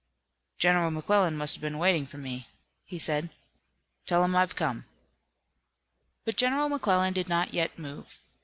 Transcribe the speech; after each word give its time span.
"General 0.57 0.89
McClellan 0.89 1.37
must 1.37 1.53
have 1.53 1.61
been 1.61 1.77
waiting 1.77 2.07
for 2.07 2.17
me," 2.17 2.47
he 2.85 2.97
said. 2.97 3.29
"Tell 4.07 4.23
him 4.23 4.35
I've 4.35 4.55
come." 4.55 4.85
But 6.25 6.37
General 6.37 6.69
McClellan 6.69 7.13
did 7.13 7.29
not 7.29 7.53
yet 7.53 7.77
move. 7.77 8.19